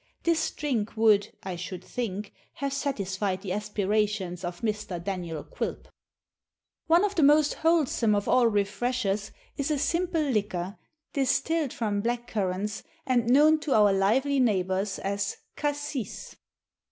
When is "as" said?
14.97-15.37